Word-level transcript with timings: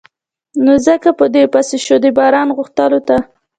نو 0.63 0.73
ځکه 0.87 1.09
په 1.19 1.25
دوی 1.33 1.45
پسې 1.53 1.77
شو 1.85 1.95
د 2.03 2.05
باران 2.17 2.47
غوښتلو 2.57 2.99
ته. 3.07 3.17